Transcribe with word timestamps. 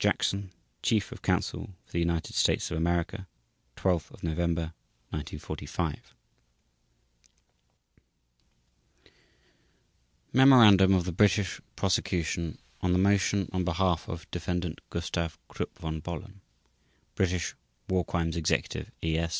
JACKSON 0.01 0.49
Chief 0.81 1.11
of 1.11 1.21
Counsel 1.21 1.75
for 1.85 1.91
the 1.91 1.99
United 1.99 2.33
States 2.33 2.71
of 2.71 2.77
America 2.77 3.27
12 3.75 4.23
November 4.23 4.73
1945 5.11 6.15
MEMORANDUM 10.33 10.95
OF 10.95 11.05
THE 11.05 11.11
BRITISH 11.11 11.61
PROSECUTION 11.75 12.57
ON 12.81 12.93
THE 12.93 12.97
MOTION 12.97 13.47
ON 13.53 13.63
BEHALF 13.63 14.07
OF 14.09 14.31
DEFENDANT 14.31 14.81
GUSTAV 14.89 15.37
KRUPP 15.47 15.77
VON 15.77 15.99
BOHLEN 15.99 16.41
British 17.13 17.53
War 17.87 18.03
Crimes 18.03 18.35
Executive 18.35 18.89
(E. 19.03 19.23